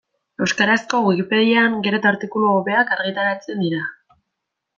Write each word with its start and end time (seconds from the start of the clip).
Euskarazko 0.43 1.01
Wikipedian 1.07 1.75
gero 1.89 1.99
eta 2.03 2.09
artikulu 2.13 2.49
hobeak 2.55 2.95
argitaratzen 2.97 3.63
dira. 3.67 3.85